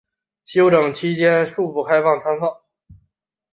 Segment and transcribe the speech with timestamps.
[0.45, 2.51] 整修期间恕不开放参观